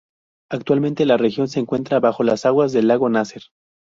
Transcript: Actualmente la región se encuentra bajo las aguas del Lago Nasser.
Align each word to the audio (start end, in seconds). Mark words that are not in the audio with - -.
Actualmente 0.49 1.05
la 1.05 1.17
región 1.17 1.47
se 1.47 1.59
encuentra 1.59 1.99
bajo 1.99 2.23
las 2.23 2.47
aguas 2.47 2.71
del 2.73 2.87
Lago 2.87 3.07
Nasser. 3.07 3.43